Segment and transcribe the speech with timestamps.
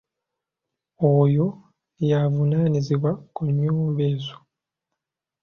[1.13, 1.45] Oyo
[2.09, 4.35] y'avunaanyizibwa ku nnyumba ezo.